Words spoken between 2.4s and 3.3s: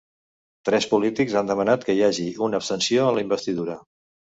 una abstenció en